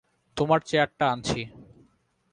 [0.37, 1.41] তোমার চেয়ারটা আনছি।